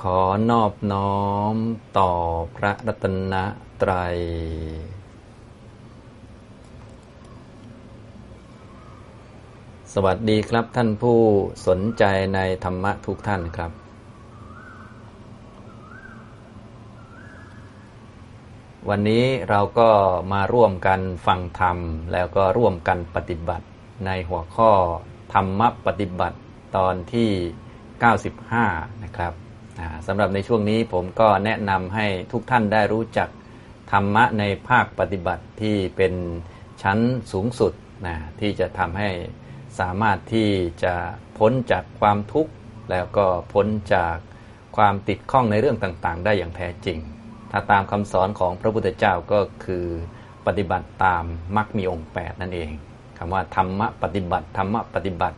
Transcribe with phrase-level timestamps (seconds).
[0.00, 1.20] ขอนอบน้อ
[1.54, 1.56] ม
[1.98, 2.12] ต่อ
[2.56, 3.34] พระรัตน
[3.82, 4.16] ตรัย
[9.92, 11.20] สวัสดีครับท่านผู้
[11.66, 13.72] สนใจในธรรมะทุกท่านครับ
[18.88, 19.90] วันนี้เราก็
[20.32, 21.78] มาร่วมกันฟังธรรม
[22.12, 23.66] แล้วก็ร่วมกันปฏิบัติ
[24.06, 24.70] ในหัวข้อ
[25.34, 26.38] ธรรมะปฏิบัติ
[26.76, 27.30] ตอนที่
[28.16, 29.47] 95 นะครับ
[30.06, 33.28] สำหรับในช่วงนี้ผมก็แนะนำให้ทุกท่านได้รู้จัก
[33.92, 36.14] ธรรมะในภาคปฏิบัติที่เป็น
[36.82, 36.98] ชั้น
[37.32, 37.72] สูงสุด
[38.06, 39.10] นะที่จะทำให้
[39.80, 40.48] สามารถที่
[40.82, 40.94] จะ
[41.38, 42.52] พ้นจากความทุกข์
[42.90, 44.16] แล้วก็พ้นจาก
[44.76, 46.98] ความติดข้องในเรื่องต่างๆ ได้อย่างแท้จริง
[47.50, 49.86] ถ้าตามคำสอนของพระพุทธเจ้าก็คือ
[50.46, 51.24] ปฏิบัติตาม
[51.56, 52.70] มรรคมีองค์ 8 นั่นเอง
[53.18, 55.36] คำว่าธรรมะปฏิบัติธรรมะปฏิบัติ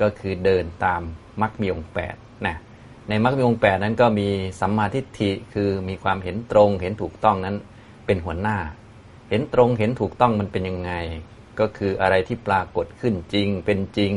[0.00, 1.00] ก็คือเดินตาม
[1.40, 2.56] มรรคมีองค์8นะ
[3.08, 4.28] ในมรรคมีองค์แปดนั้นก็มี
[4.60, 7.56] สัมมาทิฏฐิคือมีความเห็นตรงเห็นถูกต้องนั้น
[8.06, 8.58] เป็นหัวหน้า
[9.30, 10.92] เห็นตรงเห็นถูกต้องมันเป็นยังไง
[11.60, 14.12] ก็คืออะไรที่ปรากฏขึ้นจริงเป็นจริง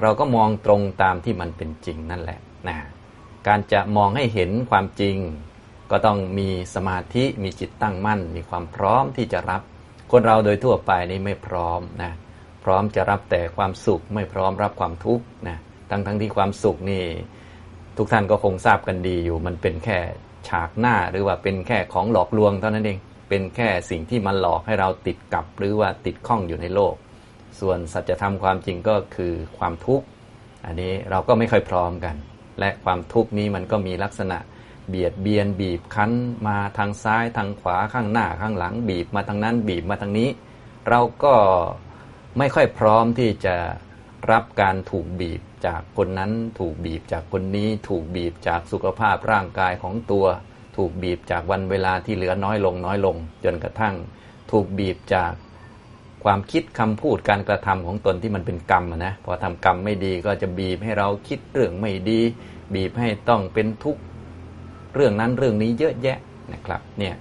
[0.00, 2.78] เราก็มองตรงตามที่มันเป็นจริงนั่นแหละนะ
[3.46, 5.16] การจะมองให้เห็นความจริง
[5.90, 9.62] ก็ต้องมีสมาธิมีจิตตั้งมั่น มีความพร้อมที่จะรับ
[10.10, 12.12] คนเราโดยทั่วไปนี่ไม่พร้อมนะ
[12.64, 15.58] พร้อมจะรับแต่ความสุขไม่พร้อมรับความทุกข์นะ
[15.90, 17.02] ทั้งทั้งที่ความสุขนี่
[17.96, 19.98] ทุกท่านก็คงทราบกันดีอยู่ มันเป็นแค่
[20.48, 26.94] ฉากหน้าหรือว่าเป็นแค่ของหลอกลวงเท่านั้นเอง เป็นแค่สิ่งที่มันหลอกให้เราติดกับหรือว่าติดข้องอยู่ในโลก
[27.60, 30.06] ส่วนสัจธรรมความจริงก็คือความทุกข์
[30.66, 32.16] อันนี้เราก็ไม่ค่อยพร้อมกัน
[32.60, 34.38] และความทุกข์นี้มันก็มีลักษณะ
[34.88, 36.12] เบียดเบียนบีบคั้น
[36.46, 40.28] มาทางซ้ายทางขวาข้างหน้าข้างหลัง บีบมาทางนั้นบีบมาทางนี้
[40.88, 41.34] เราก็
[42.38, 43.56] ไม่ค่อยพร้อมที่จะ
[44.30, 50.26] รับการถูกบีบ จากคนนั้น ถูกบีบจากคนนี้ ถูกบีบจากสุขภาพร่างกายของตัว
[50.76, 53.94] ถูกบีบจากวันเวลาที่เหลือน้อยลงน้อยลง จนกระทั่ง
[54.50, 55.32] ถูกบีบจาก
[56.24, 62.20] ความคิดคำพูดการกระทำของตนที่มันเป็นกรรมนะพอทำกรรมไม่ดีก็จะบีบให้เราคิดเรื่องไม่ดี
[62.74, 64.00] บีบให้ต้องเป็นทุกข์
[64.94, 66.18] เรื่องนั้นเรื่องนี้เยอะแยะ
[66.52, 67.14] นะครับเนี่ย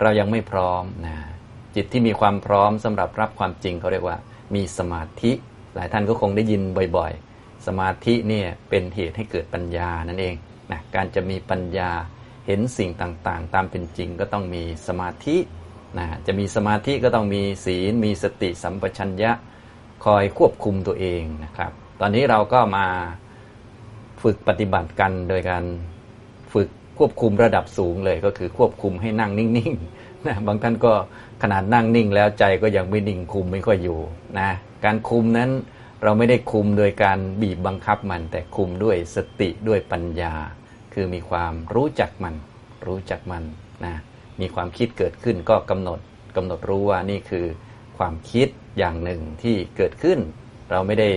[0.00, 1.14] เรายังไม่พร้อมนะ
[1.74, 4.16] จิตที่มีความพร้อมสำหรับรับความจริงเขาเรียกว่า
[4.54, 5.32] มีสมาธิ
[5.74, 6.62] หลายท่านก็คงได้ยิน
[6.96, 7.12] บ่อย
[7.66, 10.34] สมาธิเนี่ยเป็นเหตุให้เกิดปัญญานั่นเอง
[10.72, 11.90] นะการจะมีปัญญา
[12.46, 15.36] เห็นสิ่งต่างๆ ตามเป็นจริงก็ต้องมีสมาธิ
[15.98, 19.32] นะจะมีสมาธิก็ต้องมีศีล มีสติสัมปชัญญะ
[20.04, 22.86] คอยควบคุมตัวเองนะครับ ตอนนี้เราก็มา
[24.22, 25.64] ฝึกปฏิบัติกันโดยการ
[26.52, 30.92] ฝึกควบคุมระดับสูงเลยก็คือควบคุมให้นั่งนิ่งๆนะบางท่านก็
[31.42, 33.98] ขนาดนั่งนิ่งแล้วใจก็ยังไม่นิ่งคุมไม่ค่อยอยู่
[34.38, 34.50] นะ
[34.84, 35.50] การคุมนั้น
[36.02, 40.34] เราไม่ได้คุมโดยการบีบบังคับมัน แต่คุมด้วยสติด้วยปัญญา
[40.94, 42.34] คือมีความรู้จักมัน
[42.86, 43.44] รู้จักมัน
[43.86, 43.96] นะ
[44.40, 45.98] มีความคิดเกิดขึ้นก็กำหนด
[46.36, 47.46] กำหนดรู้ว่านี่คือ
[47.98, 48.48] ความคิด
[48.78, 50.18] อย่างหนึ่งที่เกิดขึ้น
[50.70, 51.08] เราไม่ได้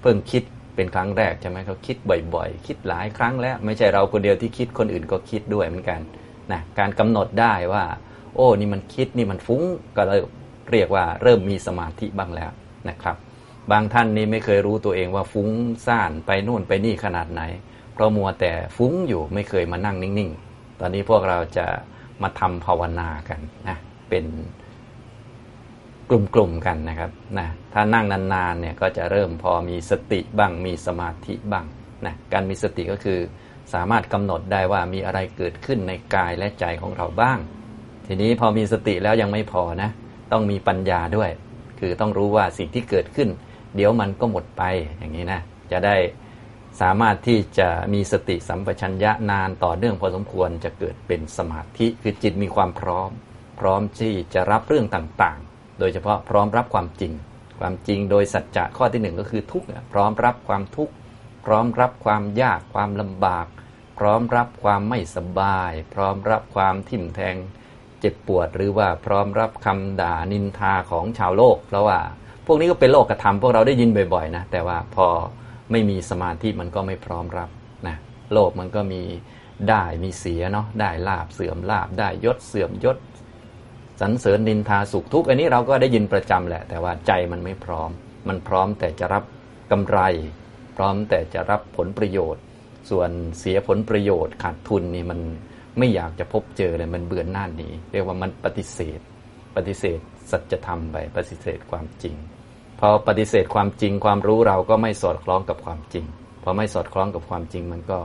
[0.00, 0.42] เพิ่งคิด
[0.74, 1.96] เป็นครั้งแรกใช่ไหมเขาคิด
[2.34, 6.00] บ่อยๆ คิดหลายครั้งแล้ว ไม่ใช่เราคนเดียวที่คิดคนอื่นก็คิดด้วยเหมือนกัน
[6.52, 7.84] นะการกำหนดได้ว่า
[8.34, 9.62] โอ้นี่มันคิดนี่มันฟุ้ง
[9.96, 10.20] ก็เลย
[10.70, 12.50] เรียกว่าเริ่มมีสมาธิบ้างแล้ว
[12.88, 13.16] นะครับ
[13.72, 15.48] บางท่านนี่ไม่เคยรู้ตัวเองว่าฟุ้ง
[15.86, 17.42] ซ่านไปนู่นไปนี่ขนาดไหน
[17.92, 21.66] เพราะมัวแต่ฟุ้งอยู่ไม่เคยมานั่งนิ่งๆ ตอนนี้พวกเราจะ
[22.22, 23.76] มาทำภาวนากันนะ
[24.08, 24.24] เป็น
[26.08, 31.66] กลุ่มๆกันนะครับนะถ้านั่งนานๆเนี่ยก็จะเริ่มพอมีสติบ้างมีสมาธิบ้าง
[32.06, 33.18] นะการมีสติก็คือ
[33.74, 37.38] สามารถกำหนดได้ว่ามีอะไรเกิดขึ้นในกายและใจของเราบ้าง
[38.06, 39.90] ทีนี้พอมีสติแล้วยังไม่พอนะ
[40.32, 41.30] ต้องมีปัญญาด้วย
[41.80, 43.28] คือต้องรู้ว่าสิ่งที่เกิดขึ้น
[43.74, 44.62] เดี๋ยวมันก็หมดไป
[44.98, 45.40] อย่างนี้นะ
[45.72, 45.96] จะได้
[46.80, 53.10] สามารถที่จะมีสติสัมปชัญญะนานต่อเนื่องพอสมควรจะเกิดเป็นสมาธิคือจิตมีความพร้อม
[53.60, 57.12] พร้อมที่จะรับเรื่องต่างๆ โดยเฉพาะพร้อมรับความจริง
[57.60, 60.92] ความจริงโดยสัจจะข้อที่หนึ่งก็คือทุกข์พร้อมรับความทุกข์
[61.44, 63.46] พร้อมรับความยากความลำบาก
[63.98, 67.36] พร้อมรับความไม่สบาย พร้อมรับความทิ่มแทง
[68.00, 72.00] เจ็บปวดหรือว่าพร้อมรับคำด่านินทาของชาวโลก เพราะว่า
[72.46, 75.06] พวกนี้ก็เป็นโลกกระทำพวกเราได้ยินบ่อยๆนะแต่ว่าพอ
[75.70, 77.48] ไม่มีสมาธิมันก็ไม่พร้อมรับ
[77.86, 77.96] นะ
[78.32, 79.02] โลกมันก็มี
[79.68, 82.96] ได้มีเสียเนาะได้ลาบเสื่อมลาบได้ยศเสื่อมยศ
[84.00, 87.90] สรรเสริญนินทาสุขทุกข์อันนี้เราก็ได้ยินประจำแหละ แต่ว่าใจมันไม่พร้อม
[88.28, 89.24] มันพร้อมแต่จะรับ
[89.70, 89.98] กำไร
[90.76, 92.42] พร้อมแต่จะรับผลประโยชน์
[92.90, 95.20] ส่วนเสียผลประโยชน์ขาดทุนนี่มัน
[95.78, 99.00] ไม่อยากจะพบเจอเลยมันเบื่อหน้านี้ เรียกว่ามันปฏิเสธ
[99.56, 99.98] ปฏิเสธ
[100.30, 102.16] สัจธรรมไปปฏิเสธความจริง
[102.80, 106.04] พอปฏิเสธความจริง ความรู้เราก็ไม่สอดคล้องกับความจริง
[106.42, 107.98] พอไม่สอดคล้องกับความจริงมันก็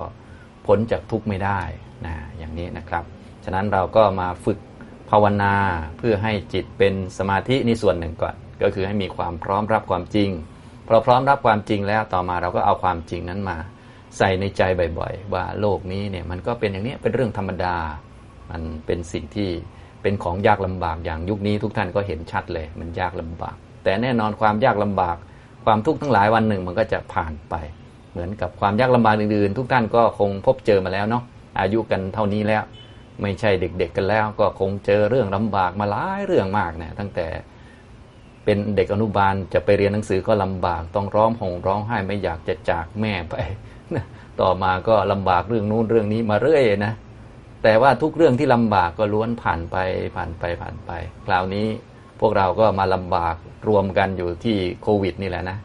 [0.66, 1.60] พ้นจากทุกข์ไม่ได้
[2.06, 3.04] นะอย่างนี้นะครับ
[3.44, 4.60] ฉะนั้นเราก็มาฝึก
[5.10, 5.56] ภาวนา
[5.98, 10.30] เพื่อให้จิตเป็นสมาธินี่ส่วนหนึ่งก่อน ก็คือให้มีความพร้อมรับความจริง
[10.88, 13.57] พอพร้อมรับความจริงแล้วต่อมาเราก็เอาความจริงนั้นมา
[14.18, 14.62] ใส่ในใจ
[15.00, 17.75] บ่อย ๆ ว่าโลกนี้เนี่ยมันก็เป็นอย่างนี้เป็นเรื่องธรรมดา
[18.51, 19.50] มันเป็นสิ่งที่
[20.01, 25.18] เป็นของยากลำบากอย่างยุคนี้ทุกท่านก็เห็นชัดเลย มันยากลำบาก แต่แน่นอนความยากลำบาก
[25.66, 27.56] ความทุกข์ทั้งหลายวันหนึ่งมันก็จะผ่านไป
[28.12, 31.24] เหมือนกับความยากลำบากอื่นๆ ทุกท่านก็คงพบเจอมาแล้วเนาะ
[31.60, 32.63] อายุกันเท่านี้แล้ว
[33.22, 37.28] ไม่ใช่เด็ก ๆกันแล้ว ก็คงเจอเรื่องลำบากมาหลายเรื่องมากเนี่ยตั้งแต่
[38.44, 43.36] เป็นเด็กอนุบาลจะไปเรียนหนังสือก็ลำบากต้องร้องห่มร้องไห้ไม่อยากจะจากแม่ไป
[44.42, 46.94] ต่อมาก็ลำบากเรื่องนู้นเรื่องนี้มาเรื่อยนะ
[47.63, 49.77] แต่ว่าทุกเรื่องที่ลำบากก็ล้วนผ่านไป
[50.15, 50.91] ผ่านไปผ่านไป
[51.25, 51.67] คราวนี้
[52.19, 53.35] พวกเราก็มาลำบาก
[53.69, 55.57] รวมกันอยู่ที่โควิดนี่แหละนะ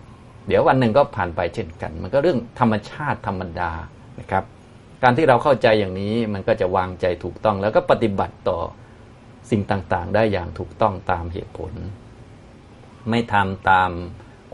[0.48, 3.70] เดี๋ยววันหนึ่งก็ผ่านไปเช่นกัน มันก็เรื่องธรรมชาติธรรมดา
[4.20, 4.44] นะครับ
[5.02, 8.58] การที่เราเข้าใจอย่างนี้มันก็จะวางใจถูกต้อง แล้วก็ปฏิบัติต่อ
[9.50, 11.72] สิ่งต่างๆ ได้อย่างถูกต้องตามเหตุผล
[13.10, 13.90] ไม่ทำตาม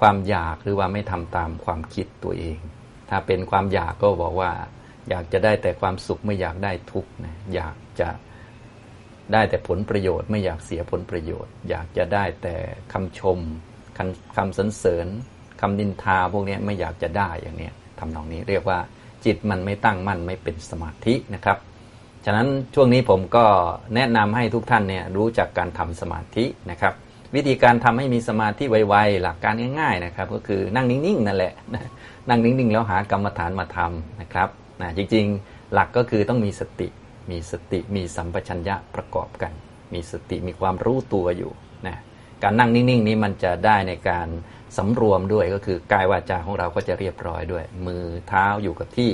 [0.01, 2.59] ความอยากหรือว่าไม่ทำตามความคิดตัวเอง
[3.11, 4.51] ถ้าเป็นความอยากก็บอกว่า
[5.09, 8.09] อยากจะได้แต่ความสุขไม่อยากได้ทุกข์นะอยากจะ
[9.33, 12.57] ได้แต่ผลประโยชน์ ไม่อยากเสียผลประโยชน์ อยากจะได้แต่
[12.93, 13.39] คำชม
[13.99, 15.07] คำคำสรรเสริญ
[15.61, 18.79] คำนินทาพวกนี้ไม่อยากจะได้อย่างนี้ทำนองนี้เรียกว่า
[19.25, 21.59] จิตมันไม่ตั้งมั่นไม่เป็นสมาธินะครับ
[22.25, 23.45] ฉะนั้นช่วงนี้ผมก็
[23.95, 26.95] แนะนำให้ทุกท่านเนี่ยรู้จักการทำสมาธินะครับ
[27.35, 31.55] วิธีการทำให้มีสมาธิไวๆหลักการง่าย ๆนะครับ ก็คือนั่งนิ่งๆนั่นแหละ
[32.29, 34.49] นั่งนิ่งๆ แล้วหากรรมฐานมาทำนะครับ
[34.83, 36.89] นะจริงๆหลักก็คือต้องมีสติ
[37.31, 39.53] มีสติมีสัมปชัญญะประกอบกัน
[39.95, 41.53] มีสติมีความรู้ตัวอยู่
[41.87, 41.97] นะ
[42.43, 44.29] การนั่งนิ่งๆนี้มันจะได้ในการ
[44.77, 49.13] สำรวมด้วยก็คือกายวาจาของเราก็จะเรียบร้อยด้วย มือเท้าอยู่กับที่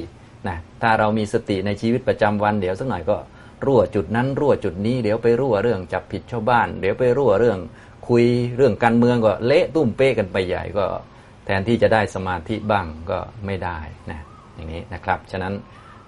[0.49, 3.17] นะถ้าเรามีสติในชีวิตประจำวันเดี๋ยวสักหน่อยก็
[3.65, 7.59] รั่วจุดนั้นรั่วจุดนี้เดี๋ยวไปรั่วเรื่องจับผิดชาวบ้าน เดี๋ยวไปรั่วเรื่อง
[8.09, 8.25] คุย
[8.57, 10.87] เรื่องการเมืองก็เละตุ้มเป้กันไปใหญ่ก็
[11.45, 13.79] แทนที่จะได้สมาธิบ้างก็ไม่ได้
[14.11, 14.21] นะ
[14.57, 15.53] อย่างนี้นะครับ ฉะนั้น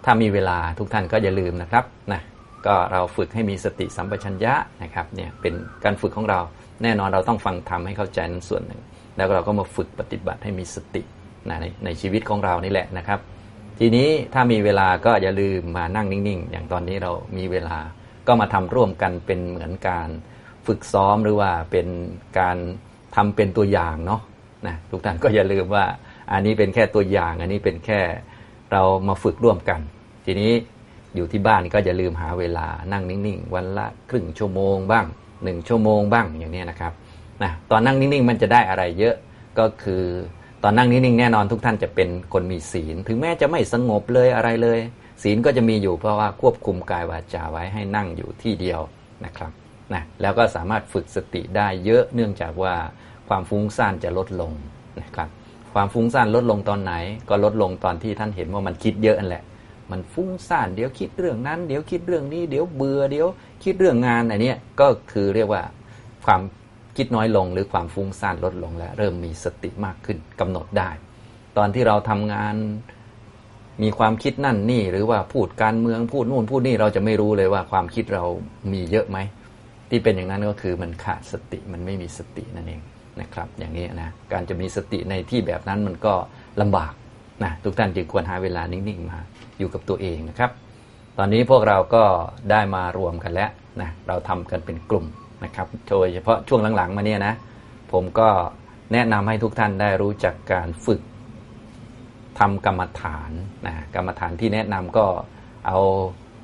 [0.04, 2.20] ถ้ามีเวลาทุกท่านก็อย่าลืมนะครับนะ
[2.66, 5.54] ก็เราฝึกให้มีสติสัมปชัญญะนะครับเนี่ยเป็น
[5.84, 6.40] การฝึกของเรา
[6.82, 8.80] แน่นอนเราต้องฟังทำให้เข้าใจนั้นส่วนหนึ่ง
[9.16, 11.02] แล้วเราก็มาฝึกปฏิบัติให้มีสติ
[11.48, 13.20] นะในในชีวิตของเรานี่แหละนะครับ
[13.78, 17.78] ทีนี้ถ้ามีเวลาก็อย่าลืมมานั่งนิ่งๆ อย่างตอนนี้เรามีเวลา
[18.26, 20.08] ก็มาทำร่วมกันเป็นเหมือนการ
[20.66, 21.86] ฝึกซ้อมหรือว่าเป็น
[22.38, 22.56] การ
[23.16, 24.20] ทำเป็นตัวอย่างเนาะ
[24.66, 25.84] นะทุกท่านก็อย่าลืมว่า
[26.32, 28.00] อันนี้เป็นแค่ตัวอย่าง อันนี้เป็นแค่
[28.72, 29.80] เรามาฝึกร่วมกัน
[30.24, 30.52] ทีนี้
[31.14, 35.06] อยู่ที่บ้านก็อย่าลืมหาเวลานั่งนิ่งๆ วันละครึ่งชั่วโมงบ้าง
[35.44, 36.92] หนึ่งชั่วโมงบ้างอย่างนี้นะครับ
[37.42, 39.14] นะตอนนั่งนิ่งๆมันจะได้อะไรเยอะ
[39.58, 40.04] ก็คือ
[40.62, 44.78] ตอนนั่งนิ่งๆแน่นอนทุกท่านจะเป็นคนมีศีล ถึงแม้จะไม่สงบเลยอะไรเลย
[45.22, 48.80] ศีลก็จะมีอยู่เพราะว่าควบคุมกายวาจาไว้ให้นั่งอยู่ที่เดียว
[49.24, 49.52] นะครับ
[49.92, 52.74] นะแล้วก็สามารถฝึกสติได้เยอะเนื่องจากว่า
[53.28, 54.52] ความฟุ้งซ่านจะลดลง
[55.02, 55.28] นะครับ
[55.74, 56.92] ความฟุ้งซ่านลดลงตอนไหน
[57.28, 59.42] ก็ลดลงตอนที่ท่านเห็นว่ามันคิดเยอะนั่นแหละ
[59.90, 63.28] มันฟุ้งซ่านเดี๋ยวคิดเรื่องนั้น เดี๋ยวคิดเรื่องนี้ เดี๋ยวเบื่อเดี๋ยว
[63.64, 65.62] คิดเรื่องงานอะไรเนี้ยก็คือเรียกว่า
[66.26, 66.40] ความ
[66.96, 70.90] คิดน้อยลงหรือความฟุ้งซ่านลดลงแล้ว เริ่มมีสติมากขึ้นกำหนดได้
[71.56, 72.54] ตอนที่เราทำงาน
[73.82, 78.24] มีความคิดนั่นนี่ หรือว่าพูดการเมืองพูดนู่นพูดนี่เราจะไม่รู้เลยว่าความคิดเรา
[78.72, 79.18] มีเยอะไหม
[79.90, 82.80] ที่เป็นอย่างนั้นก็คือมันขาดสติมันไม่มีสตินั่นเอง
[83.20, 86.14] นะครับ อย่างนี้นะการจะมีสติในที่แบบนั้นมันก็
[86.60, 86.92] ลำบาก
[87.44, 89.18] นะทุกท่านจึงควรหาเวลานิ่งๆมา
[89.58, 90.50] อยู่กับตัวเองนะครับ
[91.18, 92.04] ตอนนี้พวกเราก็
[92.50, 95.06] ได้มารวมกันแล้วนะเราทำกันเป็นกลุ่ม
[95.44, 97.34] นะครับโดยเฉพาะช่วงหลังๆมาเนี่ยนะ
[97.92, 98.28] ผมก็
[98.92, 101.00] แนะนำให้ทุกท่านได้รู้จักการฝึก
[102.38, 103.30] ทำกรรมฐาน
[103.66, 105.06] นะกรรมฐานที่แนะนำก็
[105.66, 105.78] เอา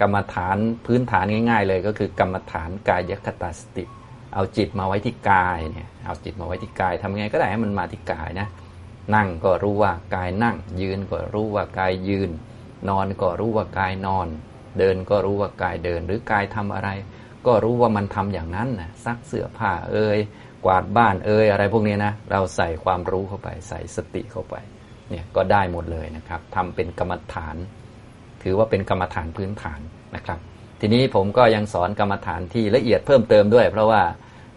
[0.01, 3.85] กรรมฐานพื้นฐานง่าย ๆ เลยก็คือกรรมฐานกายคตาสติ
[4.35, 8.49] เอาจิตมาไว้ที่กายเนี่ยเอาจิตมาไว้ที่กายทำไงก็ได้ให้มันมาที่กายนะ
[9.15, 12.31] นั่งก็รู้ว่ากายนั่ง ยืนก็รู้ว่ากายยืน
[12.89, 14.29] นอนก็รู้ว่ากายนอน
[14.79, 16.89] เดินก็รู้ว่ากายเดิน หรือกายทำอะไร
[17.47, 20.19] ก็รู้ว่ามันทำอย่างนั้นนะซักเสื้อผ้าเอ่ย
[20.65, 24.55] กวาดบ้านเอ่ยอะไรพวกนี้นะเราใส่ความรู้เข้าไปใส่สติเข้าไป
[25.11, 27.57] เนี่ยก็ได้หมดเลยนะครับทำเป็นกรรมฐาน
[28.43, 29.81] ถือว่าเป็นกรรมฐานพื้นฐาน
[30.17, 30.39] นะครับ
[30.81, 34.03] ทีนี้ผมก็ยังสอนกรรมฐานที่ละเอียดเพิ่มเติมด้วย เพราะว่า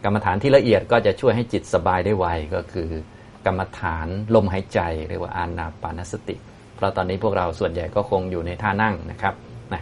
[0.04, 2.26] กรรมฐานที่ละเอียดก็จะช่วยให้จิตสบายได้ไว
[2.56, 2.90] ก็คือ
[3.46, 6.36] กรรมฐานลมหายใจเรียกว่าอานาปานสติ
[6.76, 9.36] เพราะตอนนี้พวกเราส่วนใหญ่ก็คงอยู่ในท่านั่งนะครับ
[9.74, 9.82] นะ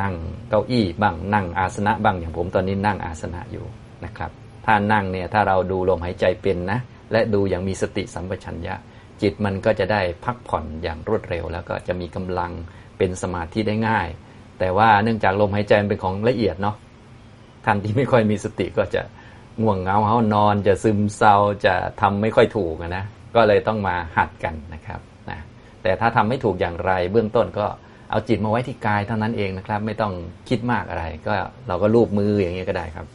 [0.00, 0.14] นั่ง
[0.48, 3.66] เก้าอี้บ้างนั่งอาสนะบ้างอย่างผมตอนนี้นั่งอาสนะอยู่
[4.04, 4.30] นะครับ
[4.66, 6.78] ถ้านั่งเนี่ยถ้าเราดูลมหายใจเป็นนะ
[7.12, 8.74] และดูอย่างมีสติสัมปชัญญะ
[9.22, 12.52] จิตมันก็จะได้พักผ่อนอย่างรวดเร็ว แล้วก็จะมีกำลัง
[12.98, 14.08] เป็นสมาธิได้ง่าย
[14.58, 16.76] แต่ว่าเนื่องจากลมหายใจเป็นของละเอียดเนาะ
[17.64, 19.02] ท่านที่ไม่ค่อยมีสติก็จะ
[19.62, 21.34] ง่วงเหงาเฮานอนจะซึมเศร้า
[21.66, 25.00] จะทำไม่ค่อยถูกนะก็เลยต้องมาหัดกันนะครับ
[25.30, 25.38] นะ
[25.82, 27.66] แต่ถ้าทำไม่ถูกอย่างไร เบื้องต้นก็
[28.10, 30.12] เอาจิตมาไว้ที่กายเท่านั้นเองนะครับ ไม่ต้อง
[30.48, 31.32] คิดมากอะไร ก็
[31.68, 33.06] เราก็ลูบมืออย่างนี้ก็ได้ครับ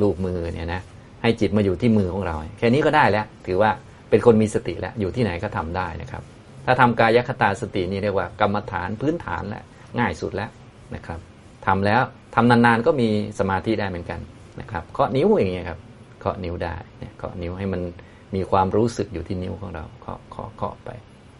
[0.00, 0.82] ลูบมือเนี่ยนะ
[1.22, 3.70] ให้จิตมาอยู่ที่มือของเรา แค่นี้ก็ได้แล้ว ถือว่า
[4.10, 6.22] เป็นคนมีสติแล้วอยู่ที่ไหนก็ทำได้นะครับ
[6.66, 9.64] ถ้าทำกายคตาสตินี่เรียกว่ากรรมฐานพื้นฐานแหละ
[9.98, 10.50] ง่ายสุดแล้ว
[10.94, 11.18] นะครับ
[11.66, 12.00] ทำแล้ว
[12.34, 14.20] ทำนานๆก็มีสมาธิได้เหมือนกัน
[14.60, 15.78] นะครับเคาะนิ้วอย่างเงี้ยครับ
[16.20, 17.80] เคาะนิ้วได้เนี่ยเคาะนิ้วให้มัน
[18.34, 20.90] มีความรู้สึกอยู่ที่นิ้วของเราเคาะเคาะเคาะไป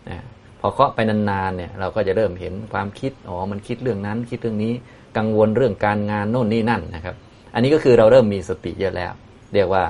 [0.08, 0.18] นะ
[0.60, 4.72] พอเคาะไปนานๆเนี่ยเราก็จะเริ่มเห็นความคิดอ๋อมันคิดเรื่องนั้น คิดเรื่องนี้
[5.18, 7.14] กังวลเรื่องการงานโน่นนี่นั่นนะครับ
[7.54, 9.12] อันนี้ก็คือเราเริ่มมีสติเยอะแล้ว
[9.54, 9.84] เรียกว่า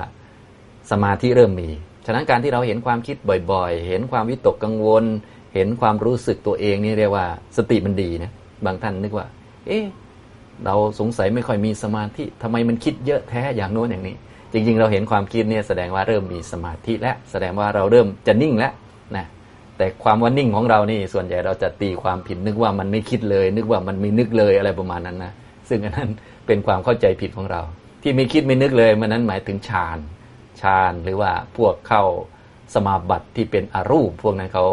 [0.91, 1.69] สมาธิเริ่มมี
[2.05, 3.15] ฉะนั้นการที่เราเห็นความคิด
[3.51, 5.03] บ่อยๆ เห็นความวิตกกังวล
[5.55, 7.25] เห็นความรู้สึกตัวเองนี่เรียกว่า
[7.57, 8.31] สติมันดีนะ
[8.65, 9.27] บางท่านนึกว่า
[9.67, 9.85] เอ๊ะ
[10.65, 14.15] เราสงสัยไม่ค่อยมีสมาธิทำไมมันคิดเยอะแท้อย่างโน้นอย่างนี้
[14.53, 18.73] จริง ๆ เราเห็นความคิดเนี่ยแสดงว่าเริ่มมีสมาธิแล้วแสดงว่าเราเริ่มจะนิ่งแล้ว
[19.15, 19.25] นะ
[19.77, 25.33] แต่ความว่านิ่งของเรานี่ส่วนใหญ่เราจะตีความผิดนึกว่ามันไม่คิดเลย นึกว่ามันไม่นึกเลยอะไรประมาณนั้นนะ
[25.69, 26.09] ซึ่งอันนั้น
[26.47, 27.61] เป็นความเข้าใจผิดของเรา
[28.01, 29.97] ที่ไม่คิดไม่นึกเลยมันนั้นหมายถึงฌาน
[30.61, 32.03] ฌานหรือว่าพวกเข้า
[32.73, 34.65] สมาบัติที่เป็นอรูป พวกนั้นเขา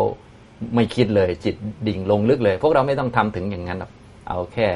[0.75, 1.55] ไม่คิดเลยจิต
[1.87, 3.91] ดิ่งลงลึกเลย พวกเราไม่ต้องทำถึงอย่างนั้นหรอก
[4.29, 4.69] เอาแค่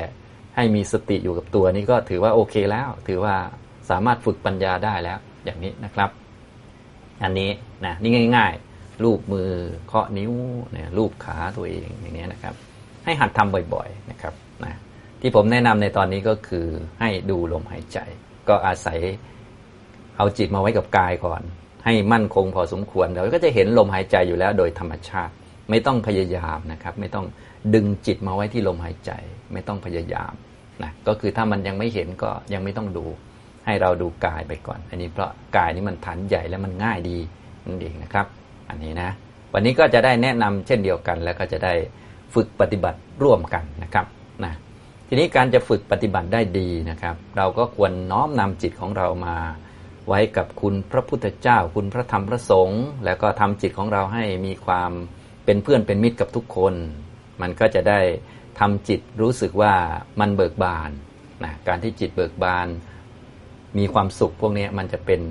[0.57, 3.35] ให้มีสติอยู่กับตัวนี้ก็ถือว่าโอเคแล้ว ถือว่า
[3.91, 6.11] สามารถฝึกปัญญาได้แล้ว อย่างนี้นะครับ
[7.23, 7.51] อันนี้
[7.87, 9.51] นะนี่ง่าย ๆ รูปมือ
[9.87, 10.33] เคาะนิ้ว
[10.73, 12.55] เนี่ยรูปขาตัวเองอย่างนี้นะครับ
[13.05, 14.35] ให้หัดทำบ่อยๆนะครับ
[14.65, 14.75] นะ
[15.21, 16.67] ที่ผมแนะนำในตอนนี้ก็คือ
[17.01, 17.99] ให้ดูลมหายใจ
[18.49, 18.99] ก็อาศัย
[20.17, 21.43] เอาจิตมาไว้กับกายก่อน
[21.85, 25.33] ให้มั่นคงพอสมควรเราก็จะเห็นลมหายใจอยู่แล้วโดยธรรมชาติ
[25.71, 27.27] ไม่ต้องพยายามนะครับ ไม่ต้อง
[27.75, 29.13] ดึงจิตมาไว้ที่ลมหายใจ
[29.53, 30.33] ไม่ต้องพยายาม
[30.83, 33.05] นะก็คือถ้ามันยังไม่เห็นก็ยังไม่ต้องดู
[33.67, 37.19] ให้เราดูกายไปก่อน อันนี้เพราะกายนี้มันฐานใหญ่และมันง่ายดี
[37.67, 38.27] นั่นเองนะครับ
[38.69, 39.11] อันนี้นะ
[39.53, 41.75] วันนี้ก็จะได้แนะนำเช่นเดียวกัน แล้วก็จะได้
[42.35, 44.07] ฝึกปฏิบัติร่วมกันนะครับ
[44.45, 44.53] นะ
[45.09, 49.37] ทีนี้การจะฝึกปฏิบัติได้ดีนะครับ เราก็ควรน้อมนำจิตของเรามา
[50.09, 54.91] ไว้กับคุณพระพุทธเจ้า คุณพระธรรมพระสงฆ์แล้วก็ทำจิตของเราให้มีความ
[55.45, 56.75] เป็นเพื่อนเป็นมิตรกับทุกคน
[57.41, 58.01] มันก็จะได้
[58.61, 59.75] ทำจิตรู้สึกว่า
[60.21, 60.91] มันเบิกบาน
[61.45, 62.67] นะการที่จิตเบิกบาน
[63.79, 65.23] มีความสุขพวกนี้มันจะเป็น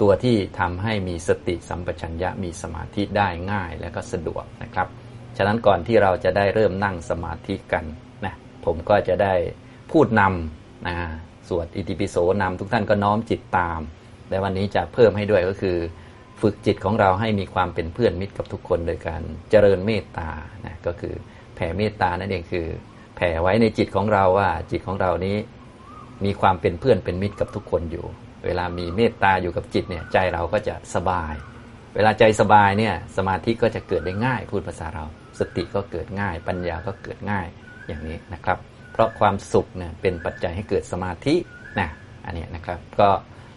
[0.00, 4.88] ตัวที่ทำให้มีสติสัมปชัญญะมีสมาธิได้ง่ายและก็สะดวกนะครับ
[5.36, 7.84] ฉะนั้นก่อนที่เราจะได้เริ่มนั่งสมาธิกัน
[8.24, 9.34] นะผมก็จะได้
[9.92, 10.96] พูดนำนะ
[11.48, 13.80] สวดอิติปิโสนำทุกท่านก็น้อมจิตตาม
[14.28, 15.76] แต่วันนี้จะเพิ่มให้ด้วยก็คือ
[16.40, 20.30] ฝึกจิตของเราให้มีความเป็นเพื่อนมิตรกับทุกคนโดยการเจริญเมตตา
[20.66, 21.14] นะก็คือ
[21.54, 22.66] แผ่เมตตานั่นเองคือ
[23.16, 25.36] แผ่ไว้ในจิตของเราว่าจิตของเรานี้
[26.24, 28.06] มีความเป็นเพื่อนเป็นมิตรกับทุกคนอยู่
[28.44, 31.34] เวลามีเมตตาอยู่กับจิตเนี่ยใจเราก็จะสบาย
[31.94, 35.04] เวลาใจสบายเนี่ยสมาธิก็จะเกิดได้ง่ายพูดภาษาเรา
[35.38, 37.46] สติก็เกิดง่าย ปัญญาก็เกิดง่าย
[37.86, 38.58] อย่างนี้นะครับ
[38.92, 41.34] เพราะความสุขเนี่ยเป็นปัจจัยให้เกิดสมาธิ
[41.80, 41.88] นะ
[42.24, 43.08] อันนี้นะครับ ก็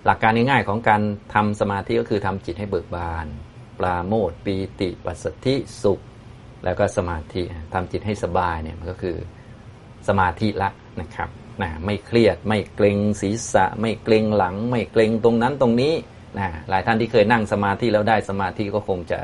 [0.05, 1.01] หลักการง่ายๆของการ
[1.33, 3.27] ทำสมาธิก็คือทำจิตให้เบิกบาน
[3.79, 5.99] ปลาโมดปีติปัสสธิสุข
[6.65, 7.41] แล้วก็สมาธิ
[7.73, 9.17] ทำจิตให้สบายเนี่ยมันก็คือ
[10.07, 10.69] สมาธิละ
[11.01, 11.29] นะครับ
[11.61, 15.93] นะไม่เครียด ไม่เกรงศีรษะ ไม่เกรงหลัง ไม่เกรงตรงนั้นตรงนี้
[16.39, 19.19] นะหลายท่านที่เคยนั่งสมาธิแล้วได้สมาธิก็คงจะ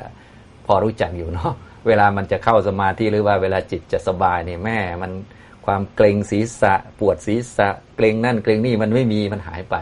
[0.66, 1.54] พอรู้จักอยู่เนาะ
[1.88, 5.12] เวลามันจะเข้าสมาธิหรือว่าเวลาจิตจะสบายเนี่ยแม่มัน
[5.66, 9.76] ความเกรงศีรษะ ปวดศีรษะ เกรงนั่นเกรงนี่มันไม่มีมันหายไป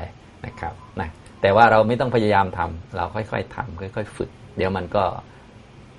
[0.45, 1.09] นะครับนะ
[1.41, 5.03] แต่ว่าเราไม่ต้องพยายามทำเราค่อยๆทำค่อย ๆ ฝึก เดี๋ยวมันก็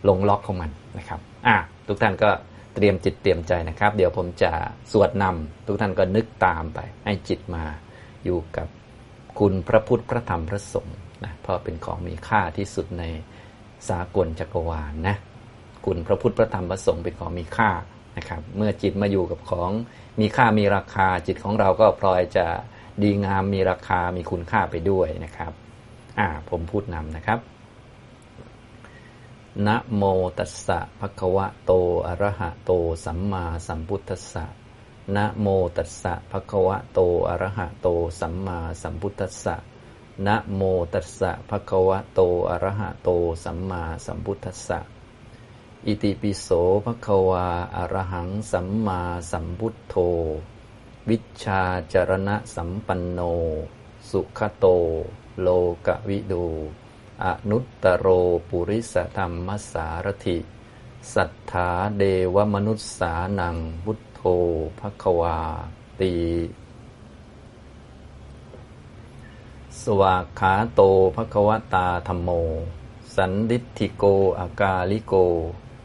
[0.09, 1.57] ลงล็อกของมันนะครับอะ
[1.89, 2.31] ทุกท่านก็
[2.75, 4.53] เตรียมจิตเตรียมใจนะครับ เดี๋ยวผมจะ
[4.93, 7.65] สวดนำทุกท่านก็นึกตามไป ให้จิตมา
[8.25, 8.69] อยู่กับ
[9.39, 13.05] คุณพระพุทธพระธรรมพระสงฆ์นะเพราะเป็นของมีค่าที่สุดใน
[13.89, 15.17] สากลจักรวาลนนะ
[15.87, 17.71] คุณพระพุทธพระธรรมพระสงฆ์เป็นของมีค่า
[18.17, 19.71] นะครับ เมื่อจิตมาอยู่กับของ
[20.21, 22.47] มีค่ามีราคา จิตของเราก็พลอยจะ
[23.03, 25.53] ดีงามมีราคามีคุณค่าไปด้วยนะครับ
[26.19, 27.39] อ่าผมพูดนำนะครับ
[29.67, 30.03] นะโม
[30.39, 31.73] ตัสสะภะคะวะโต
[32.07, 32.73] อะระหะโต
[33.05, 34.45] สัมมาสัมพุทธัสสะ
[35.17, 37.89] นะโมตัสสะภะคะวะโต อะระหะโต
[38.21, 39.57] สัมมาสัมพุทธัสสะ
[40.27, 43.09] นะโมตัสสะภะคะวะโต อะระหะโต
[43.45, 44.79] สัมมาสัมพุทธัสสะ
[45.87, 46.49] อิติปิโส
[46.85, 49.95] ภะคะวา อะระหัง สัมมาสัมพุทโธ
[51.09, 53.21] วิชาจรณะสัมปันโน
[54.11, 54.67] สุขโต
[55.43, 55.49] โล
[55.87, 56.45] กวิดู
[57.25, 58.07] อนุตตโร
[58.49, 60.39] ปุริสธรรมสารถิ
[61.15, 62.03] สัทธาเด
[62.35, 64.21] วมนุษสานังบุตโธ
[64.79, 65.39] ภควา
[66.01, 66.15] ตี
[69.83, 70.81] สวากขาโต
[71.17, 72.31] ภควตาธรรมโม
[73.17, 74.05] สันดิธิโก
[74.39, 75.15] อากาลิโก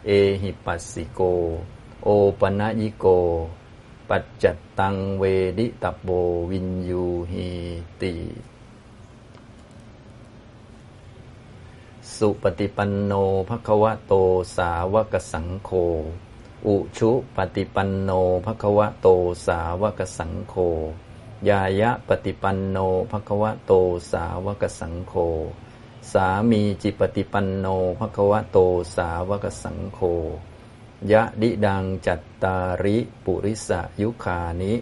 [0.05, 0.11] เอ
[0.41, 1.21] หิปัสสิโก
[2.03, 2.07] โอ
[2.39, 3.05] ปนะยิโก
[4.09, 5.23] ปัจจัตตังเว
[5.59, 6.09] ดิตับโบ
[6.51, 7.47] วินยูหี
[8.01, 8.13] ติ
[12.17, 13.13] สุปฏิปันโน
[13.49, 14.13] ภควะโต
[14.57, 15.71] สาวกสังโฆ
[16.67, 18.11] อุชุปฏิปันโน
[18.45, 19.07] ภควะโต
[19.47, 20.55] สาวกสังโฆ
[21.49, 22.77] ยายะปฏิปันโน
[23.11, 23.71] ภควะโต
[24.11, 25.13] สาวกสังโฆ
[26.13, 27.67] สามีจิปฏิปันโน
[27.99, 28.57] ภควะโต
[28.95, 29.99] สาวกสังโฆ
[31.11, 33.69] ยะดิดังจัตตาริปุริส
[34.01, 34.73] ยุคานิ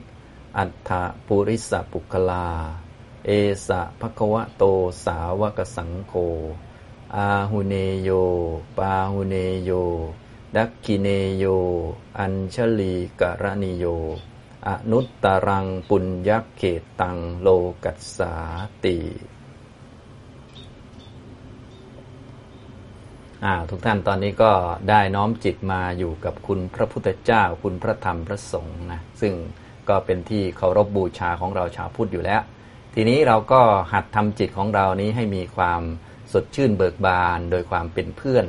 [0.57, 0.91] อัฏฐ
[1.27, 2.47] ปุริสปุคลา
[3.25, 3.31] เอ
[3.67, 4.63] สะภควะโต
[5.05, 6.13] สาวกสังโฆ
[7.17, 8.09] อาหุเนโย
[8.77, 9.71] ปาหุเนโย
[10.55, 11.45] ดักกิเนโย
[12.19, 13.85] อัญชลีกรณิโย
[14.67, 17.47] อนุตตรังปุญญเขตตังโล
[17.83, 18.33] กัสสา
[18.83, 24.51] ติ่าทุกท่านตอนนี้ก็
[24.89, 29.33] ได้น้อมจิตมาอยู่กับคุณพระพุทธเจ้า คุณพระธรรมพระสงฆ์นะซึ่ง
[29.89, 32.41] ก็เป็นที่เคารพบบูชาของเราชาวพุทธอยู่แล้ว
[32.93, 33.61] ทีนี้เราก็
[33.93, 35.81] หัดทำจิตของเรานี้ให้มีความ
[36.33, 38.45] สดชื่นเบิกบาน โดยความเป็นเพื่อน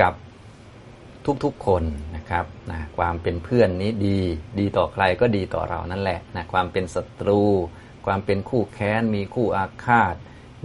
[0.00, 0.14] กับ
[1.44, 1.82] ทุกๆคน
[2.16, 4.18] นะครับนะความเป็นเพื่อนนี้ดี
[4.58, 7.42] ดีต่อใครก็ดีต่อเรานั่นแหละนะความเป็นศัตรู
[8.06, 10.14] ความเป็นคู่แค้น มีคู่อาฆาต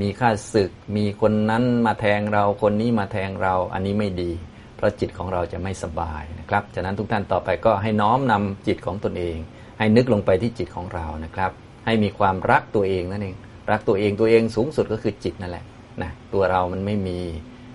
[0.01, 4.31] มีข้าศึก มีคนนั้นมาแทงเราคนนี้มาแทงเราอันนี้ไม่ดี
[4.75, 9.37] เพราะจิตของเราจะไม่สบายนะครับฉะนั้นทุกท่านต่อไปก็ให้น้อมนำจิตของตนเอง
[9.79, 11.51] ให้นึกลงไปที่จิตของเรานะครับ
[11.85, 13.35] ให้มีความรักตัวเองนั่นเอง
[13.71, 15.65] รักตัวเองตัวเองสูงสุดก็คือจิตนั่นแหละ
[16.03, 17.19] นะตัวเรามันไม่มี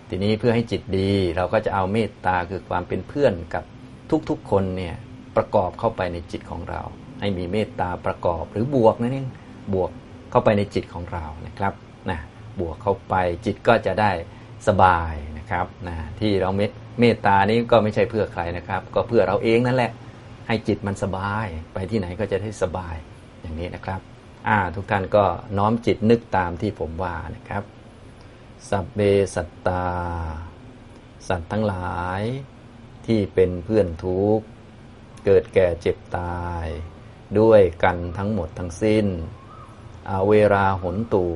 [0.09, 3.65] ทีนี้เพื่อให้จิตดี เราก็จะเอาเมตตาคือความเป็นเพื่อนกับ
[4.29, 4.95] ทุกๆคนเนี่ย
[5.37, 6.83] ประกอบเข้าไปในจิตของเรา
[7.21, 9.29] ให้มีเมตตาประกอบหรือบวกนั่นเอง
[9.75, 9.91] บวก
[10.31, 11.73] เข้าไปในจิตของเรานะครับ
[12.11, 12.19] นะ
[12.61, 13.15] บวกเข้าไป
[13.47, 14.11] จิตก็จะได้
[14.69, 19.91] สบายนะครับนะที่เราเมตเมตตานี้ก็ไม่ใช่เพื่อใครนะครับ ก็เพื่อเราเองนั่นแหละ
[20.47, 22.97] ให้จิตมันสบายไปที่ไหนก็จะได้สบาย
[23.43, 24.01] อย่างนี้นะครับ
[24.49, 25.25] อ่าทุกท่านก็
[25.59, 27.63] น้อมจิตนึกตามที่ผมว่านะครับ
[28.71, 29.01] สัพเบ
[29.35, 29.89] สัตตา
[31.29, 32.23] สัตว์ทั้งหลาย
[33.07, 34.47] ที่เป็นเพื่อนทุกข์
[35.25, 36.67] เกิดแก่เจ็บตาย
[37.39, 39.07] ด้วยกันทั้งหมดทั้งสิ้น
[40.11, 41.27] อาเวราหนตู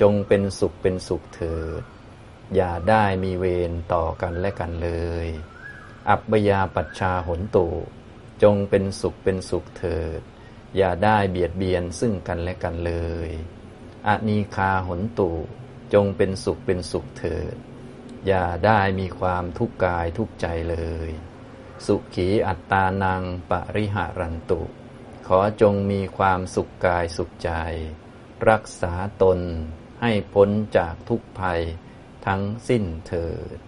[0.00, 1.82] จงเป็นสุขเป็นสุขเถิด
[2.54, 4.90] อย่าได้มีเวรต่อกันและกันเล
[5.24, 5.26] ย
[6.08, 7.68] อัปยาปัชชาหนตู
[8.42, 10.20] จงเป็นสุขเป็นสุขเถิด
[10.76, 12.94] อย่าได้เบียดเบียนซึ่งกันและกันเล
[13.26, 13.30] ย
[14.06, 15.30] อนีคาหนตู
[15.94, 17.54] จงเป็นสุขเป็นสุขเถิด
[18.26, 20.76] อย่าได้มีความทุกข์กายทุกใจเล
[21.08, 21.08] ย
[21.86, 24.62] สุขีอัตตานังปริหารันตุ
[25.26, 27.50] ขอจงมีความสุขกายสุขใจ
[28.50, 29.38] รักษาตน
[30.00, 31.60] ให้พ้นจากทุกภัย
[32.26, 33.58] ทั้งสิ้นเถิด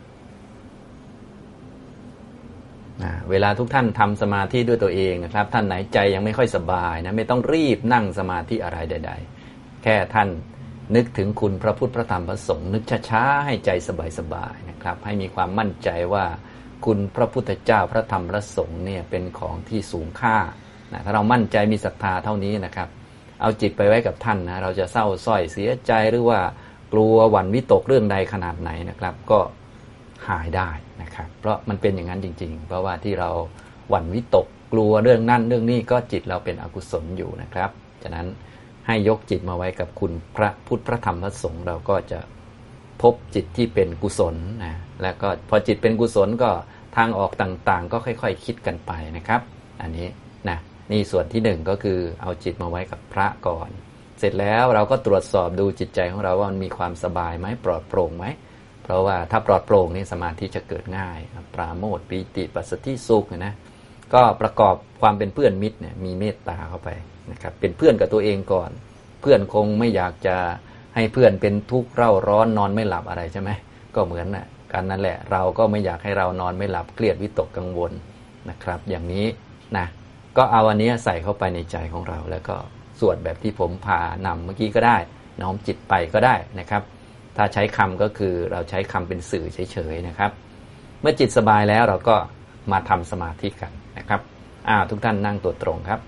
[3.30, 9.12] เวลาทุกท่านทำสมาธิด้วยตัวเองนะครับ ท่านไหนใจยังไม่ค่อยสบายนะไม่ต้องรีบนั่งสมาธิอะไรใด
[9.46, 10.28] ๆ แค่ท่าน
[10.94, 13.70] นึกถึงคุณพระพุทธพระธรรมพระสงฆ์นึกช้าๆให้ใจ
[14.18, 16.24] สบายๆนะครับ ให้มีความมั่นใจว่า
[16.84, 20.36] คุณพระพุทธเจ้าพระธรรมพระสงฆ์เนี่ยเป็นของที่สูงค่า
[20.92, 22.88] นะถ้าเรามั่นใจมีศรัทธาเท่านี้นะครับ
[23.40, 26.40] เอาจิตไปไว้กับท่านนะเราจะเศร้าส้อยเสียใจหรือว่า
[26.92, 29.40] กลัวหวั่นวิตกเรื่องใดขนาดไหนนะครับ ก็
[30.28, 30.70] หายได้
[31.02, 33.30] นะครับ เพราะมันเป็นอย่างนั้นจริง ๆ เพราะว่าที่เรา
[33.90, 37.70] หวั่นวิตกกลัวเรื่องนั่นเรื่องนี้ก็จิตเราเป็นอกุศลอยู่นะครับ
[38.02, 38.26] ฉะนั้น
[38.86, 42.20] ให้ยกจิตมาไว้กับคุณพระพุทธพระธรรมพระสงฆ์เราก็จะ
[43.02, 46.50] พบจิตที่เป็นกุศลนะแล้วก็พอจิตเป็นกุศลก็
[46.96, 49.40] ทางออกต่างๆ ก็ค่อยๆคคิดกันไปนะครับ
[49.82, 50.08] อันนี้
[50.48, 50.58] นะ
[50.92, 53.70] นี่ส่วนที่หนึ่งก็คือเอาจิตมาไว้กับพระก่อน
[54.18, 58.26] เสร็จแล้วเราก็ตรวจสอบดูจิตใจของเราว่ามันมีความสบายไหมปลอดโปร่งไหม
[58.82, 61.18] เพราะว่าถ้าปลอดโปร่งนี่สมาธิจะเกิดง่าย
[61.54, 63.54] ปราโมทปีติปัสสติสุขนะ
[64.14, 66.88] ก็ประกอบความเป็นเพื่อนมิตรเนี่ยมีเมตตาเข้าไป
[67.32, 68.70] นะครับเป็นเพื่อนกับตัวเองก่อน
[69.20, 70.36] เพื่อนคงไม่อยากจะ
[70.94, 73.50] ให้เพื่อนเป็นทุกข์เร่าร้อนนอนไม่หลับอะไรใช่ไหม
[73.94, 77.92] ก็เหมือนนะกันนั่นแหละ เราก็ไม่อยากให้เรานอนไม่หลับเครียดวิตกกังวล
[78.50, 79.26] นะครับ อย่างนี้
[79.76, 79.86] นะ
[80.36, 82.56] ก็เอาอันนี้ใส่เข้าไปในใจของเรา แล้วก็
[83.00, 84.96] สวดแบบที่ผมพานำเมื่อกี้ก็ได้
[85.40, 86.82] น้อมจิตไปก็ได้นะครับ
[87.36, 90.30] ถ้าใช้คำก็คือเราใช้คำเป็นสื่อเฉยๆนะครับ
[91.00, 92.16] เมื่อจิตสบายแล้วเราก็
[92.72, 94.20] มาทำสมาธิกันนะครับ
[94.68, 96.00] อ้าวทุกท่านนั่งตัวตรงครับ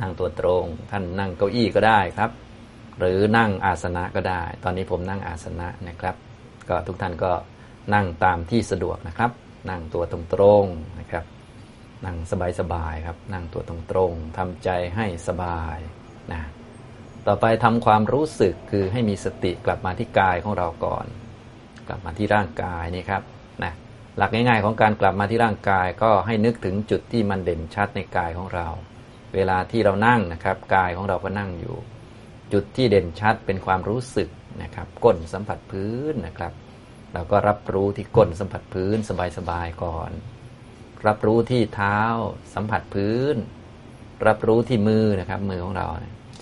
[0.00, 2.30] นั่งตัวตรง ท่านนั่งเก้าอี้ก็ได้ครับ
[2.98, 6.16] หรือนั่งอาสนะก็ได้ ตอนนี้ผมนั่งอาสนะนะครับ
[6.68, 7.32] ก็ทุกท่านก็
[7.94, 9.30] นั่งตามที่สะดวกนะครับ
[9.70, 11.24] นั่งตัวตรงๆนะครับ
[12.06, 12.16] นั่ง
[12.60, 15.78] สบายๆครับ นั่งตัวตรงๆทำใจให้สบาย
[16.32, 16.40] นะ
[17.26, 21.06] ต่อไปทำความรู้สึกคือให้มีสติกลับมาที่กายของเราก่อน
[21.88, 23.22] กลับมาที่ร่างกายนี่ครับ
[23.64, 23.72] นะ
[24.16, 28.68] หลักง่ายๆของการกลับมาที่ร่างกายก็ให้นึกถึงจุดที่มันเด่นชัดในกายของเรา
[29.34, 31.76] เวลาที่เรานั่งนะครับ กายของเราก็นั่งอยู่
[32.52, 34.28] จุดที่เด่นชัดเป็นความรู้สึก
[34.62, 36.52] นะครับ ก้นสัมผัสพื้นนะครับ
[37.14, 38.96] เราก็รับรู้ที่ก้นสัมผัสพื้น
[39.36, 40.10] สบายๆก่อน
[41.06, 42.00] รับรู้ที่เท้า
[42.54, 43.36] สัมผัสพื้น
[44.26, 45.86] รับรู้ที่มือนะครับ มือของเรา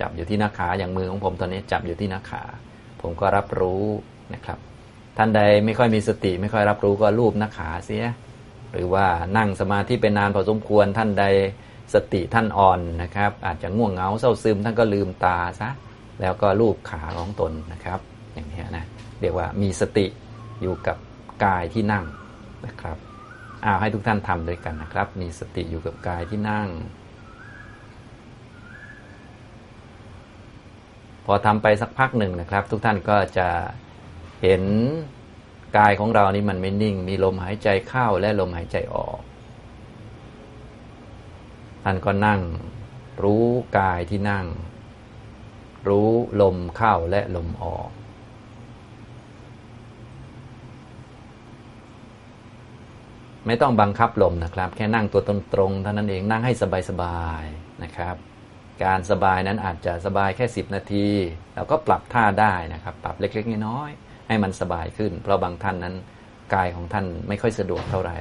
[0.01, 2.43] จับอยู่ที่หน้าขาอย่างมือของผมตอนนี้จับอยู่ที่หน้าขา
[3.03, 3.85] ผมก็รับรู้
[4.35, 4.59] นะครับ
[5.17, 8.05] ท่านใดไม่ค่อยมีสติ ไม่ค่อยรับรู้ก็รูปหน้าขาเสีย
[8.73, 11.25] หรือว่านั่งสมาธิเป็นนานพอสมควรท่านใด
[11.95, 15.69] สติท่านอ่อนนะครับ อาจจะง่วงเหงาเศร้าซึมท่านก็ลืมตาซะ
[16.21, 18.01] แล้วก็รูปขาของตนนะครับ
[18.35, 18.85] อย่างนี้นะ
[19.21, 20.07] เรียกว่ามีสติ
[20.63, 20.97] อยู่กับ
[21.45, 22.05] กายที่นั่ง
[22.67, 22.97] นะครับ
[23.63, 26.69] เอาให้ทุกท่านทำด้วยกันนะครับ มีสติอยู่กับกายที่นั่ง
[31.27, 33.49] พอทำไปสักพักหนึ่งนะครับ ทุกท่านก็จะ
[34.43, 34.63] เห็น
[35.79, 39.19] กายของเรานี่มันไม่นิ่ง มีลมหายใจเข้าและลมหายใจออก
[41.89, 42.41] ท่านก็นั่ง
[43.25, 43.45] รู้
[43.79, 44.47] กายที่นั่ง
[45.89, 46.11] รู้
[46.43, 47.91] ลมเข้าและลมออก
[53.47, 56.53] ไม่ต้องบังคับลมนะครับ แค่นั่งตัวตรงๆเท่านั้นเองนั่งให้
[56.91, 58.17] สบายๆนะครับ
[58.85, 61.09] การสบายนั้นอาจจะสบายแค่ 10 นาที
[61.55, 65.95] เราก็ปรับท่าได้นะครับ ปรับเล็กๆน้อยๆให้มันสบายขึ้น เพราะบางท่านนั้น
[66.55, 68.17] กายของท่านไม่ค่อยสะดวกเท่าไหร่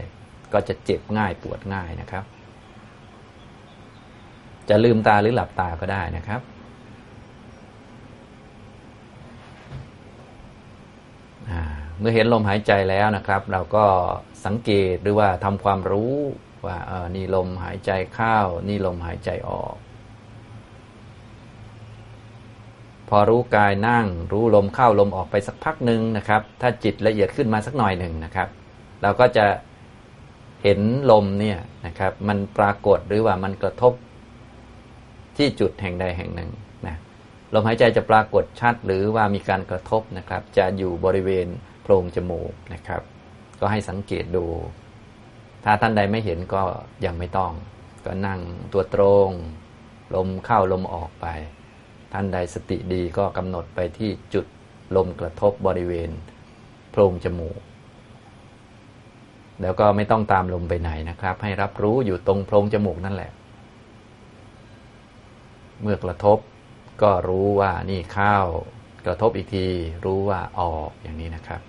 [0.54, 2.26] ก็จะเจ็บง่ายปวดง่ายนะครับ
[4.70, 6.42] จะลืมตาหรือหลับตาก็ได้นะครับ
[12.00, 13.86] เมื่อเห็นลมหายใจแล้วนะครับ เราก็
[14.46, 16.14] สังเกตหรือว่าทำความรู้
[16.66, 19.76] ว่าเออนี่ลมหายใจเข้า นี่ลมหายใจออก
[23.10, 28.48] พอรู้กายนั่ง รู้ลมเข้าลมออกไปสักพักหนึ่งนะครับ ถ้าจิตละเอียดขึ้นมาสักหน่อยหนึ่งนะครับ
[29.02, 29.46] เราก็จะ
[30.64, 30.80] เห็น
[31.12, 33.94] ลมเนี่ยนะครับ มันปรากฏหรือว่ามันกระทบ
[35.38, 36.52] ที่จุดแห่งใดแห่งหนึ่ง
[36.88, 36.98] นะ
[37.54, 41.48] ลมหายใจจะปรากฏชัดหรือว่ามีการกระทบนะครับ จะอยู่บริเวณ
[41.82, 43.02] โพรงจมูกนะครับ
[43.60, 44.46] ก็ให้สังเกตดู
[45.64, 46.64] ถ้าท่านใดไม่เห็นก็
[47.06, 47.52] ยังไม่ต้อง
[48.06, 48.40] ก็นั่ง
[48.74, 49.30] ตัวตรง
[50.16, 51.26] ลมเข้าลมออกไป
[52.14, 54.46] ท่านใดสติดีก็กำหนดไปที่จุด
[54.96, 56.10] ลมกระทบบริเวณ
[56.92, 57.60] โพรงจมูก
[59.62, 63.32] แล้วก็ไม่ต้องตามลมไปไหนนะครับ ให้รับรู้อยู่ตรงโพรงจมูกนั่นแหละ
[65.86, 66.38] เมื่อกระทบ
[67.02, 68.38] ก็รู้ว่านี่เข้า
[69.06, 69.68] กระทบอีกที
[70.06, 71.62] รู้ว่าออกอย่างนี้นะครับ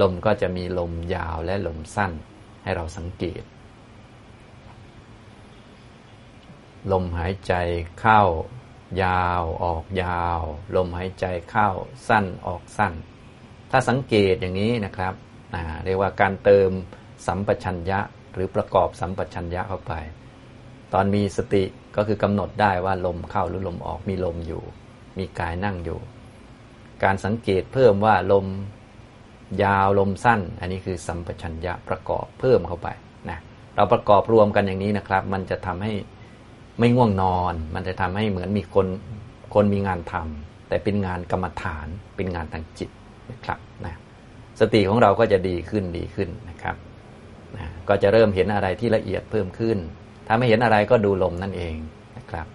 [0.00, 2.12] ลมก็จะมีลมยาวและลมสั้น
[2.62, 3.42] ให้เราสังเกต
[6.92, 7.54] ลมหายใจ
[8.00, 8.22] เข้า
[9.02, 10.40] ยาวออกยาว
[10.76, 11.68] ลมหายใจเข้า
[12.08, 12.92] สั้นออกสั้น
[13.70, 15.14] ถ้าสังเกตอย่างนี้นะครับ
[15.84, 16.70] เรียกว่าการเติม
[17.26, 18.00] สัมปชัญญะ
[18.32, 19.94] หรือประกอบสัมปชัญญะเข้าไป
[20.92, 21.64] ตอนมีสติ
[21.96, 24.62] ก็คือกำหนดได้ว่าลมเข้าหรือลมออกมีลมอยู่
[25.18, 25.98] มีกายนั่งอยู่
[27.04, 28.46] การสังเกตเพิ่มว่าลม
[29.62, 32.88] ยาวลมสั้น อันนี้คือสัมปชัญญะประกอบเพิ่มเข้าไป
[33.30, 33.38] นะ
[33.74, 35.92] เราประกอบรวมกันอย่างนี้นะครับ มันจะทำให้
[36.78, 38.86] ไม่ง่วงนอน มันจะทำให้เหมือนมีคน
[39.54, 42.90] คนมีงานทำแต่เป็นงานกรรมฐานเป็นงานทางจิต
[43.30, 43.94] นะครับนะ
[44.60, 46.76] สติของเราก็จะดีขึ้นดีขึ้นนะครับ
[47.56, 49.78] นะก็จะเริ่มเห็นอะไรที่ละเอียดเพิ่มขึ้น
[50.32, 51.74] ถ้าไม่เห็นอะไรก็ดูลมนั่นเอง
[52.16, 52.46] นะครับ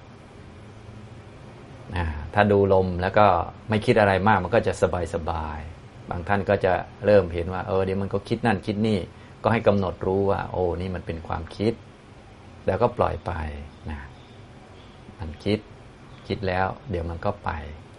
[2.33, 3.25] ถ้าดูลมแล้วก็
[3.69, 5.59] ไม่คิดอะไรมากมันก็จะสบายสบาย
[6.09, 6.73] บางท่านก็จะ
[7.05, 8.99] เริ่มเห็นว่า เออเดี๋ยวมันก็คิดนั่นคิดนี่
[9.43, 11.73] ก็ให้กำหนดรู้ว่า โอ้นี่มันเป็นความคิด
[12.67, 13.31] แล้วก็ปล่อยไป
[13.89, 13.99] นะ
[15.19, 15.59] มันคิด
[16.27, 17.51] คิดแล้ว เดี๋ยวมันก็ไป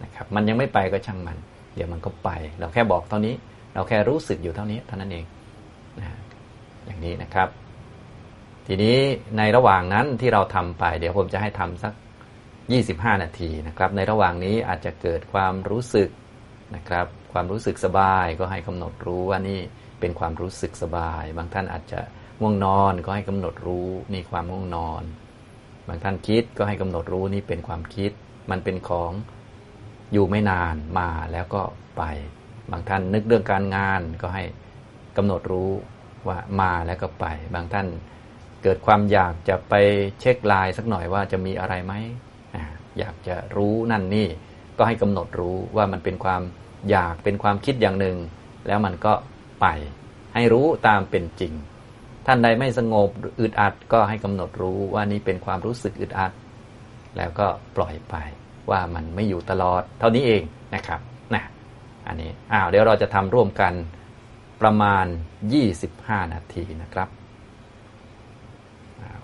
[0.03, 1.37] นะครับ มันยังไม่ไปก็ช่างมัน
[1.75, 3.35] เดี๋ยวมันก็ไป เราแค่บอกเท่านี้
[3.75, 5.25] เราแค่รู้สึกอยู่เท่านี้เท่านั้นเอง
[5.99, 6.09] นะ
[6.87, 7.51] อย่างนี้นะครับ
[8.71, 8.99] ทีนี้
[9.39, 11.93] ในระหว่างนั้นที่เราทำไป เดี๋ยวผมจะให้ทำสัก
[12.59, 16.09] 25 นาทีนะครับ ในระหว่างนี้อาจจะเกิดความรู้สึก
[16.77, 19.61] นะครับ ความรู้สึกสบายก็ให้กำหนดรู้ว่านี่
[20.01, 22.01] เป็นความรู้สึกสบาย บางท่านอาจจะ
[22.41, 25.03] ง่วงนอนก็ให้กำหนดรู้นี่ความง่วงนอน
[25.89, 28.13] บางท่านคิดก็ให้กำหนดรู้นี่เป็นความคิด
[28.51, 29.13] มันเป็นของ
[30.13, 31.63] อยู่ไม่นานมาแล้วก็
[31.97, 32.03] ไป
[32.71, 34.45] บางท่านนึกเรื่องการงานก็ให้
[35.17, 35.71] กำหนดรู้
[36.29, 37.87] ว่ามาแล้วก็ไป บางท่าน
[38.63, 39.75] เกิดความอยากจะไป
[40.21, 41.95] เช็คไลน์สักหน่อยว่าจะมีอะไรไหม
[42.99, 44.29] อยากจะรู้นั่นนี่
[44.79, 46.43] ก็ให้กำหนดรู้ว่ามันเป็นความ
[46.91, 48.17] อยากเป็นความคิดอย่างหนึ่ง
[48.67, 49.13] แล้วมันก็
[49.61, 49.67] ไป
[50.35, 51.53] ให้รู้ตามเป็นจริง
[52.27, 53.09] ท่านใดไม่สงบ
[53.41, 56.33] อึดอัดก็ให้กำหนดรู้ว่านี่เป็นความรู้สึกอึดอัด
[57.17, 58.15] แล้วก็ปล่อยไป
[58.71, 60.43] ว่ามันไม่อยู่ตลอด เท่านี้เอง
[60.75, 61.01] นะครับ
[61.35, 61.43] นะ
[62.07, 63.73] อันนี้อ้าวเดี๋ยวเราจะทำร่วมกัน
[64.63, 65.07] ประมาณ
[65.69, 67.09] 25 นาทีนะครับ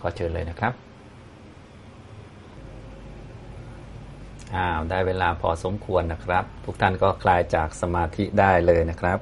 [0.07, 0.73] อเชิญเลยนะครับ
[4.55, 9.19] อ้าวได้เวลาพอสมควรนะครับ ทุกท่านก็คลายจากสมาธิได้เลยนะครับ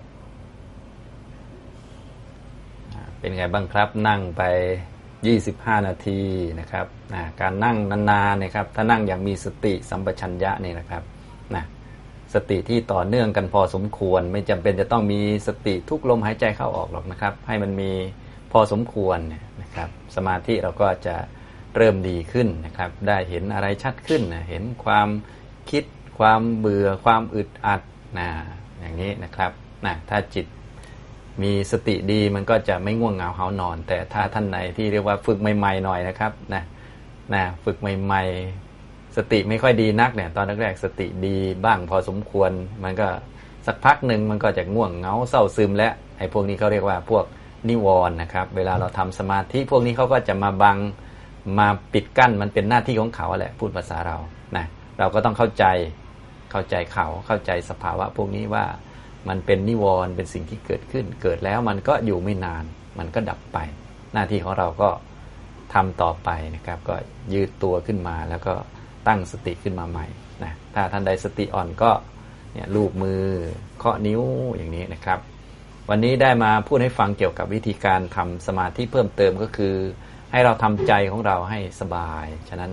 [3.18, 4.42] เป็นไงบ้างครับนั่งไป
[5.16, 6.21] 25 นาที
[6.61, 7.77] นะครับนะการนั่ง
[8.11, 11.03] นานๆนะครับ ถ้านั่งอย่างมีสติสัมปชัญญะนี่นะครับ
[11.55, 11.64] นะ
[12.35, 17.90] สติที่ต่อเนื่องกันพอสมควร ไม่จำเป็นจะต้องมีสติทุกลมหายใจเข้าออกหรอกนะครับ ให้มันมี
[18.53, 19.18] พอสมควร
[19.73, 21.17] นะครับ สมาธิเราก็จะ
[21.77, 25.09] เริ่มดีขึ้นนะครับ ได้เห็นอะไรชัดขึ้นนะเห็นความ
[25.71, 25.85] คิด
[26.19, 27.81] ความเบื่อความอึดอัด
[28.19, 28.29] นะ
[28.81, 29.51] อย่างนี้นะครับ
[29.87, 30.47] นะถ้าจิต
[31.43, 36.63] มีสติดีมันก็จะไม่ง่วงเหงาเหานอน แต่ถ้าท่านไหนที่เรียกว่าฝึกใหม่ๆหน่อยนะครับนะ
[37.35, 42.51] นะฝึกใหม่ๆ สติไม่ค่อยดีนักเนี่ยตอนแรกๆสติดีบ้างพอสมควร
[42.85, 43.09] มันก็
[43.67, 47.25] สักพักหนึ่งมันก็จะง่วงเหงาเศร้าซึมและไอ้พวกนี้เขาเรียกว่าพวก
[47.68, 50.79] นิวรณ์นะครับ เวลาเราทำสมาธิพวกนี้เขาก็จะมาบัง
[51.59, 54.16] มาปิดกั้นมันเป็นหน้าที่ของเขาแหละพูดภาษาเรา
[54.57, 54.66] นะ
[54.98, 55.64] เราก็ต้องเข้าใจ
[56.51, 58.64] เข้าใจเขาเข้าใจสภาวะ พวกนี้ว่า
[59.29, 62.64] มันเป็นนิวรณ์เป็นสิ่งที่เกิดขึ้น เกิดแล้วมันก็อยู่ไม่นาน
[62.98, 63.59] มันก็ดับไป
[64.12, 64.90] หน้าที่ของเราก็
[65.75, 66.94] ทำต่อไปนะครับ ก็
[67.33, 68.55] ยืดตัวขึ้นมาแล้วก็
[69.09, 70.07] ตั้งสติขึ้นมาใหม่
[70.44, 71.90] นะถ้าท่านใดสติอ่อนก็
[72.53, 73.22] เนี่ยลูบมือ
[73.79, 74.22] เคาะนิ้ว
[74.57, 75.18] อย่างนี้นะครับ
[75.90, 79.75] วันนี้ได้มาพูดให้ฟังเกี่ยวกับวิธีการทำสมาธิเพิ่มเติมก็คือ
[80.33, 82.73] ให้เราทำใจของเราให้สบาย ฉะนั้น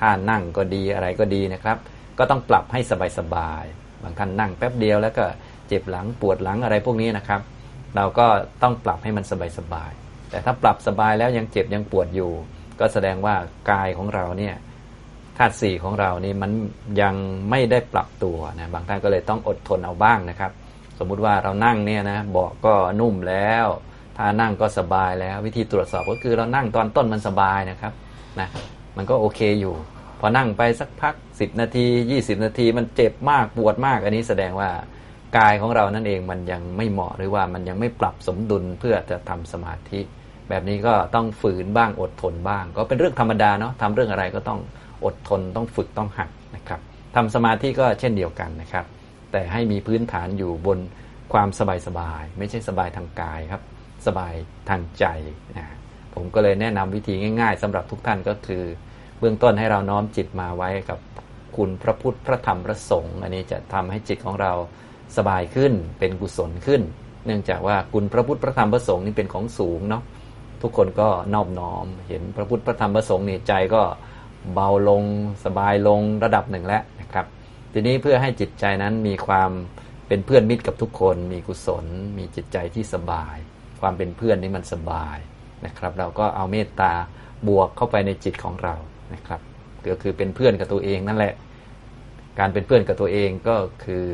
[0.00, 1.76] ท่านั่งก็ดีอะไรก็ดีนะครับ
[2.18, 2.80] ก็ต้องปรับให้
[3.18, 5.24] สบายๆบางท่านนั่งแป๊บเดียวแล้วก็
[5.68, 7.40] เจ็บหลังปวดหลังอะไรพวกนี้นะครับ
[7.96, 8.26] เราก็
[8.62, 9.24] ต้องปรับให้มัน
[9.58, 12.30] สบายๆแต่ถ้าปรับสบายแล้วยังเจ็บยังปวดอยู่
[12.80, 13.34] ก็แสดงว่า
[13.70, 14.54] กายของเราเนี่ย
[15.36, 16.50] ธาตุสี่ของเรานี่มัน
[17.00, 17.14] ยัง
[17.50, 20.52] ไม่ได้ปรับตัวนะบางท่านก็เลยต้องอดทนเอาบ้างนะครับ
[21.02, 23.66] สมมุติว่าเรานั่งเนี่ยนะเบาะก็นุ่มแล้ว
[24.16, 27.92] ถ้านั่งก็สบายแล้ว วิธีตรวจสอบก็คือเรานั่งตอนต้นมันสบายนะครับ
[28.40, 28.48] นะ
[28.96, 29.74] มันก็โอเคอยู่
[30.20, 31.86] พอนั่งไปสักพัก 10 นาที
[32.16, 34.70] 20 นาทีมันเจ็บมากปวดมาก อันนี้แสดงว่า
[35.38, 40.00] กายของเรานั่นเองมันยังไม่เหมาะหรือว่ามันยังไม่ปรับสมดุลเพื่อจะทำสมาธิ
[40.48, 44.60] แบบนี้ก็ต้องฝืนบ้างอดทนบ้าง ก็เป็นเรื่องธรรมดาเนาะทำเรื่องอะไรก็ต้อง
[45.04, 46.80] อดทนต้องฝึกต้องหัดนะครับ
[47.16, 48.84] ทำสมาธิก็เช่นเดียวกันนะครับ
[49.32, 50.78] แต่ให้มีพื้นฐานอยู่บน
[51.32, 53.62] ความสบายสบายไม่ใช่สบายทางกายครับ
[54.06, 54.34] สบาย
[54.68, 55.04] ทางใจ
[55.56, 55.66] นะ
[56.14, 58.62] ผมก็เลยแนะนำวิธีง่าย ๆสำหรับทุกท่านก็คือ
[59.18, 60.98] เบื้องต้นให้เราน้อมจิตมาไว้กับ
[61.56, 64.52] คุณพระพุทธพระธรรมพระสงฆ์อันนี้จะทำให้จิตของเรา
[65.16, 66.82] สบายขึ้นเป็นกุศลขึ้น
[67.26, 70.02] เนื่องจากว่าคุณพระพุทธพระธรรมพระสงฆ์นี่เป็นของสูงเนาะ
[70.62, 73.82] ทุกคนก็นอบน้อม เห็นพระพุทธพระธรรมพระสงฆ์นี่ใจก็
[74.54, 75.02] เบาลง
[75.44, 76.82] สบายลงระดับหนึ่งแล้ว
[77.72, 79.50] ทีนี้เพื่อให้จิตใจนั้นมีความ
[80.08, 81.84] เป็นเพื่อนมิตรกับทุกคน มีกุศล
[82.18, 83.36] มีจิตใจที่สบาย
[83.80, 85.16] ความเป็นเพื่อนนี่มันสบาย
[85.66, 86.92] นะครับ เราก็เอาเมตตา
[87.48, 88.74] บวกเข้าไปในจิตของเรา
[89.14, 89.40] นะครับ
[89.90, 91.34] ก็คือเป็นเพื่อนกับตัวเองนั่นแหละ
[92.38, 94.06] การเป็นเพื่อนกับตัวเองก็คือ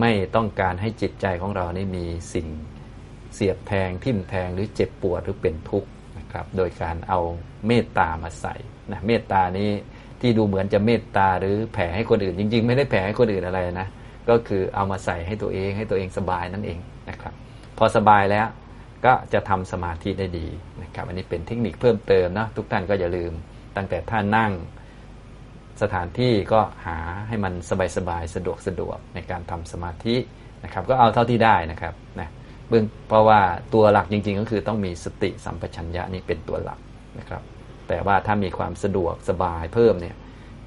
[0.00, 2.48] ไม่ต้องการให้จิตใจของเรานี่มีสิ่ง
[3.34, 7.20] เสียบแทงทิ่มแทงหรือเจ็บปวดหรือเป็นทุกข์นะครับ โดยการเอา
[7.66, 8.54] เมตตามาใส่
[8.90, 9.70] นะเมตตานี้
[10.20, 13.88] ที่ดูเหมือนจะเมตตาหรือแผ่ให้คนอื่น จริง ๆ ไม่ได้แผ่ให้คนอื่นอะไรนะ
[14.28, 16.78] ก็คือเอามาใส่ให้ตัวเองให้ตัวเองสบายนั่นเอง
[17.10, 17.34] นะครับ
[17.78, 18.46] พอสบายแล้ว
[19.04, 20.46] ก็จะทำสมาธิได้ดี
[20.82, 23.32] นะครับ อันนี้เป็นเทคนิคเพิ่มเติมนะทุกท่านก็อย่าลืม
[23.76, 24.52] ตั้งแต่ท่านนั่ง
[25.82, 26.98] สถานที่ก็หา
[27.28, 27.52] ให้มัน
[27.96, 30.16] สบายๆสะดวกสะดวกในการทำสมาธิ
[30.64, 32.28] นะครับ ก็เอาเท่าที่ได้นะครับนะ
[32.68, 33.40] เบื้องเพราะว่า
[33.74, 36.78] ตัวหลักจริง ๆ ก็คือต้องมีสติสัมปชัญญะนี่เป็นตัวหลัก
[37.18, 37.42] นะครับ
[37.88, 40.16] แต่ว่าถ้ามีความสะดวกสบายเพิ่มเนี่ย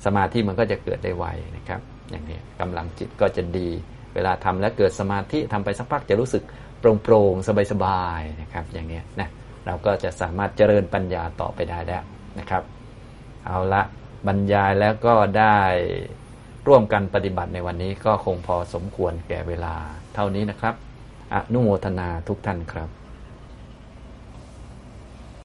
[0.05, 1.25] สมาธิมันก็จะเกิดได้ไว
[1.57, 3.69] นะครับ อย่างนี้กำลังจิตก็จะดี
[4.15, 6.43] เวลาทำแล้วเกิดสมาธิทำไปสักพักจะรู้สึก
[6.79, 9.29] โปร่งๆสบายๆนะครับ อย่างนี้นะ
[9.65, 12.03] เราก็จะสามารถเจริญปัญญาต่อไปได้แล้ว
[12.39, 12.63] นะครับ
[13.45, 13.81] เอาละ
[14.27, 15.57] บรรยายแล้วก็ได้
[16.67, 19.75] ร่วมกันปฏิบัติในวันนี้ก็คงพอสมควรแก่เวลา
[20.15, 20.75] เท่านี้นะครับ
[21.33, 22.89] อนุโมทนาทุกท่านครับ